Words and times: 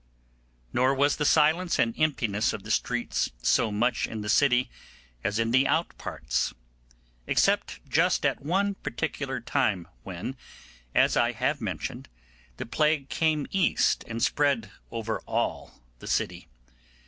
Nor 0.73 0.95
was 0.95 1.17
the 1.17 1.25
silence 1.25 1.77
and 1.77 1.93
emptiness 1.95 2.53
of 2.53 2.63
the 2.63 2.71
streets 2.71 3.29
so 3.43 3.71
much 3.71 4.07
in 4.07 4.21
the 4.21 4.29
city 4.29 4.71
as 5.23 5.37
in 5.37 5.51
the 5.51 5.67
out 5.67 5.95
parts, 5.99 6.55
except 7.27 7.87
just 7.87 8.25
at 8.25 8.41
one 8.43 8.73
particular 8.73 9.39
time 9.39 9.87
when, 10.01 10.35
as 10.95 11.15
I 11.15 11.33
have 11.33 11.61
mentioned, 11.61 12.09
the 12.57 12.65
plague 12.65 13.09
came 13.09 13.45
east 13.51 14.03
and 14.07 14.23
spread 14.23 14.71
over 14.89 15.19
all 15.27 15.83
the 15.99 16.07
city. 16.07 16.47